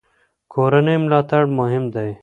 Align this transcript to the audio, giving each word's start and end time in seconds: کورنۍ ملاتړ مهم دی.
کورنۍ 0.53 0.97
ملاتړ 1.03 1.43
مهم 1.59 1.83
دی. 1.93 2.09